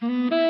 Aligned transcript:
Entre 0.00 0.47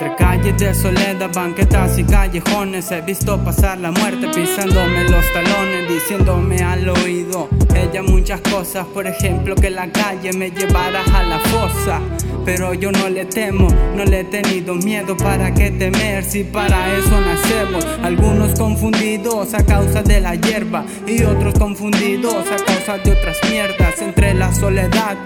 Entre 0.00 0.16
calles 0.16 0.56
de 0.56 0.74
soledad, 0.74 1.30
banquetas 1.34 1.98
y 1.98 2.04
callejones. 2.04 2.90
He 2.90 3.02
visto 3.02 3.36
pasar 3.44 3.76
la 3.76 3.90
muerte 3.90 4.28
pisándome 4.34 5.04
los 5.04 5.30
talones 5.34 5.88
Diciéndome 5.90 6.56
al 6.62 6.88
oído 6.88 7.50
ella 7.74 8.02
muchas 8.02 8.40
cosas. 8.40 8.86
Por 8.86 9.06
ejemplo 9.06 9.54
que 9.54 9.68
la 9.68 9.92
calle 9.92 10.32
me 10.32 10.50
llevara 10.50 11.02
a 11.14 11.22
la 11.22 11.38
fosa. 11.40 12.00
Pero 12.46 12.72
yo 12.72 12.90
no 12.90 13.10
le 13.10 13.26
temo, 13.26 13.68
no 13.94 14.04
le 14.06 14.20
he 14.20 14.24
tenido 14.24 14.74
miedo. 14.74 15.18
¿Para 15.18 15.52
qué 15.52 15.70
temer 15.70 16.24
si 16.24 16.44
para 16.44 16.96
eso 16.96 17.20
nacemos? 17.20 17.84
Algunos 18.02 18.58
confundidos 18.58 19.52
a 19.52 19.66
causa 19.66 20.02
de 20.02 20.20
la 20.20 20.34
hierba 20.34 20.84
Y 21.06 21.22
otros 21.24 21.52
confundidos 21.58 22.46
a 22.50 22.56
causa 22.64 22.96
de 22.96 23.12
otras 23.12 23.36
mierdas. 23.50 24.00
Entre 24.00 24.32
la 24.32 24.54
soledad 24.54 25.18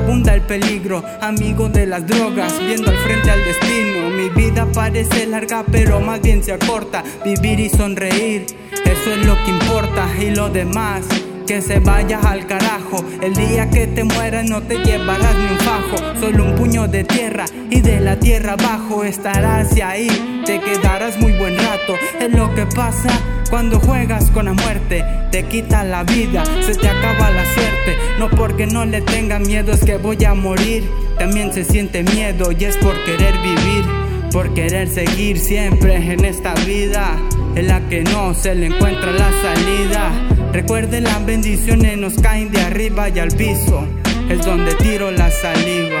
Abunda 0.00 0.34
el 0.34 0.40
peligro, 0.40 1.04
amigo 1.20 1.68
de 1.68 1.86
las 1.86 2.06
drogas, 2.06 2.58
viendo 2.58 2.90
al 2.90 2.96
frente 2.96 3.30
al 3.30 3.44
destino. 3.44 4.08
Mi 4.08 4.30
vida 4.30 4.66
parece 4.72 5.26
larga, 5.26 5.62
pero 5.70 6.00
más 6.00 6.22
bien 6.22 6.42
se 6.42 6.52
acorta. 6.52 7.04
Vivir 7.22 7.60
y 7.60 7.68
sonreír, 7.68 8.46
eso 8.72 9.12
es 9.12 9.26
lo 9.26 9.34
que 9.44 9.50
importa. 9.50 10.08
Y 10.18 10.30
lo 10.34 10.48
demás, 10.48 11.04
que 11.46 11.60
se 11.60 11.80
vaya 11.80 12.18
al 12.20 12.46
carajo. 12.46 13.04
El 13.20 13.34
día 13.34 13.68
que 13.68 13.88
te 13.88 14.02
mueras 14.02 14.48
no 14.48 14.62
te 14.62 14.78
llevarás 14.78 15.36
ni 15.36 15.52
un 15.52 15.58
fajo, 15.58 16.18
solo 16.18 16.44
un 16.44 16.54
puño 16.54 16.88
de 16.88 17.04
tierra. 17.04 17.44
Y 17.68 17.82
de 17.82 18.00
la 18.00 18.18
tierra 18.18 18.54
abajo 18.54 19.04
estarás 19.04 19.76
y 19.76 19.82
ahí 19.82 20.42
te 20.46 20.60
quedarás 20.60 21.18
muy 21.18 21.32
buen 21.32 21.58
rato. 21.58 21.94
Es 22.18 22.32
lo 22.32 22.54
que 22.54 22.64
pasa 22.64 23.10
cuando 23.50 23.80
juegas 23.80 24.30
con 24.30 24.46
la 24.46 24.52
muerte, 24.52 25.04
te 25.32 25.42
quita 25.42 25.82
la 25.84 26.04
vida, 26.04 26.44
se 26.62 26.74
te 26.74 26.88
acaba 26.88 27.30
la 27.30 27.44
suerte. 27.44 27.96
No 28.18 28.30
porque 28.30 28.66
no 28.66 28.84
le 28.84 29.00
tenga 29.02 29.38
miedo, 29.40 29.72
es 29.72 29.84
que 29.84 29.96
voy 29.96 30.24
a 30.24 30.34
morir. 30.34 30.88
También 31.18 31.52
se 31.52 31.64
siente 31.64 32.02
miedo 32.04 32.52
y 32.52 32.64
es 32.64 32.76
por 32.76 32.94
querer 33.04 33.34
vivir, 33.42 33.84
por 34.32 34.54
querer 34.54 34.88
seguir 34.88 35.38
siempre 35.38 35.96
en 35.96 36.24
esta 36.24 36.54
vida, 36.66 37.18
en 37.56 37.66
la 37.66 37.80
que 37.88 38.02
no 38.04 38.34
se 38.34 38.54
le 38.54 38.66
encuentra 38.66 39.12
la 39.12 39.30
salida. 39.42 40.12
Recuerde 40.52 41.00
las 41.00 41.24
bendiciones 41.26 41.98
nos 41.98 42.14
caen 42.14 42.50
de 42.50 42.60
arriba 42.60 43.08
y 43.08 43.18
al 43.18 43.32
piso, 43.32 43.86
es 44.28 44.44
donde 44.44 44.74
tiro 44.76 45.10
la 45.10 45.30
saliva. 45.30 45.99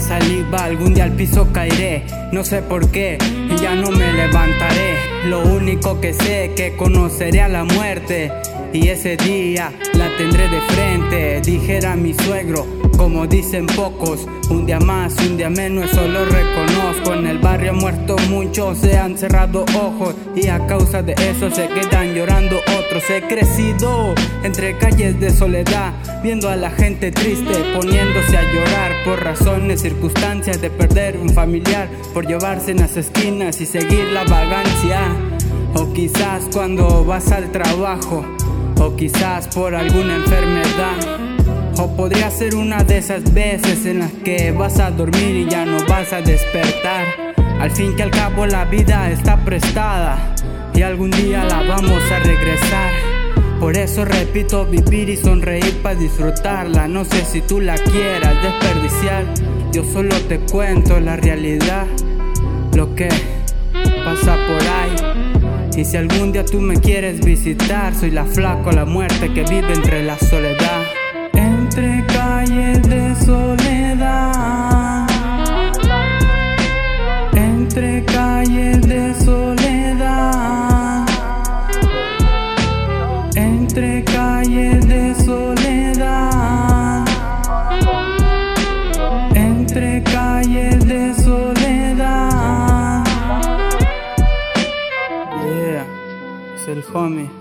Saliva, 0.00 0.64
algún 0.64 0.94
día 0.94 1.04
al 1.04 1.12
piso 1.12 1.52
caeré. 1.52 2.04
No 2.32 2.44
sé 2.44 2.62
por 2.62 2.90
qué, 2.90 3.18
ya 3.60 3.74
no 3.74 3.90
me 3.90 4.12
levantaré. 4.12 4.96
Lo 5.26 5.42
único 5.42 6.00
que 6.00 6.14
sé 6.14 6.52
que 6.56 6.74
conoceré 6.76 7.42
a 7.42 7.48
la 7.48 7.64
muerte. 7.64 8.32
Y 8.72 8.88
ese 8.88 9.16
día 9.16 9.72
la 9.94 10.16
tendré 10.16 10.48
de 10.48 10.60
frente, 10.60 11.40
dijera 11.40 11.96
mi 11.96 12.14
suegro, 12.14 12.66
como 13.00 13.26
dicen 13.26 13.64
pocos, 13.64 14.26
un 14.50 14.66
día 14.66 14.78
más, 14.78 15.16
un 15.26 15.38
día 15.38 15.48
menos, 15.48 15.90
eso 15.90 16.06
lo 16.06 16.22
reconozco. 16.26 17.14
En 17.14 17.26
el 17.26 17.38
barrio 17.38 17.72
muerto 17.72 18.14
muchos 18.28 18.76
se 18.76 18.98
han 18.98 19.16
cerrado 19.16 19.64
ojos 19.74 20.14
y 20.36 20.48
a 20.48 20.66
causa 20.66 21.02
de 21.02 21.14
eso 21.14 21.50
se 21.50 21.66
quedan 21.68 22.12
llorando 22.12 22.58
otros. 22.58 23.02
He 23.08 23.22
crecido 23.22 24.14
entre 24.42 24.76
calles 24.76 25.18
de 25.18 25.30
soledad, 25.30 25.94
viendo 26.22 26.50
a 26.50 26.56
la 26.56 26.70
gente 26.70 27.10
triste, 27.10 27.54
poniéndose 27.74 28.36
a 28.36 28.42
llorar 28.42 28.92
por 29.06 29.24
razones, 29.24 29.80
circunstancias 29.80 30.60
de 30.60 30.68
perder 30.68 31.16
un 31.16 31.30
familiar, 31.30 31.88
por 32.12 32.26
llevarse 32.26 32.72
en 32.72 32.80
las 32.80 32.98
esquinas 32.98 33.62
y 33.62 33.66
seguir 33.66 34.12
la 34.12 34.24
vagancia. 34.24 35.00
O 35.74 35.90
quizás 35.94 36.50
cuando 36.52 37.02
vas 37.06 37.32
al 37.32 37.50
trabajo 37.50 38.26
o 38.78 38.94
quizás 38.94 39.48
por 39.48 39.74
alguna 39.74 40.16
enfermedad. 40.16 41.29
O 41.82 41.88
podría 41.96 42.30
ser 42.30 42.56
una 42.56 42.84
de 42.84 42.98
esas 42.98 43.32
veces 43.32 43.86
en 43.86 44.00
las 44.00 44.12
que 44.12 44.52
vas 44.52 44.78
a 44.78 44.90
dormir 44.90 45.34
y 45.34 45.48
ya 45.48 45.64
no 45.64 45.78
vas 45.88 46.12
a 46.12 46.20
despertar. 46.20 47.06
Al 47.58 47.70
fin 47.70 47.96
que 47.96 48.02
al 48.02 48.10
cabo 48.10 48.44
la 48.44 48.66
vida 48.66 49.10
está 49.10 49.42
prestada 49.46 50.34
y 50.74 50.82
algún 50.82 51.10
día 51.10 51.42
la 51.44 51.62
vamos 51.62 52.02
a 52.12 52.18
regresar. 52.18 52.92
Por 53.58 53.78
eso 53.78 54.04
repito, 54.04 54.66
vivir 54.66 55.08
y 55.08 55.16
sonreír 55.16 55.80
para 55.82 55.94
disfrutarla. 55.94 56.86
No 56.86 57.06
sé 57.06 57.24
si 57.24 57.40
tú 57.40 57.62
la 57.62 57.76
quieras 57.76 58.34
desperdiciar. 58.42 59.24
Yo 59.72 59.82
solo 59.90 60.14
te 60.28 60.38
cuento 60.38 61.00
la 61.00 61.16
realidad, 61.16 61.86
lo 62.74 62.94
que 62.94 63.08
pasa 64.04 64.36
por 64.46 64.60
ahí. 64.68 65.78
Y 65.78 65.86
si 65.86 65.96
algún 65.96 66.32
día 66.32 66.44
tú 66.44 66.60
me 66.60 66.76
quieres 66.76 67.24
visitar, 67.24 67.94
soy 67.94 68.10
la 68.10 68.26
flaco, 68.26 68.70
la 68.70 68.84
muerte 68.84 69.32
que 69.32 69.44
vive 69.44 69.72
entre 69.72 70.04
la 70.04 70.18
soledad. 70.18 70.79
Entre 71.72 72.04
calles 72.06 72.82
de 72.82 73.14
soledad. 73.24 75.06
Entre 77.32 78.04
calles 78.06 78.80
de 78.88 79.14
soledad. 79.14 81.06
Entre 83.36 84.02
calles 84.02 84.88
de 84.88 85.14
soledad. 85.14 87.04
Entre 89.36 90.02
calles 90.02 90.84
de 90.88 91.14
soledad. 91.14 93.04
Yeah, 95.44 95.86
es 96.56 96.66
el 96.66 96.82
homie. 96.92 97.39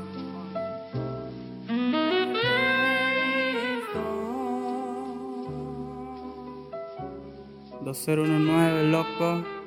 2019, 7.93 8.83
loco. 8.91 9.58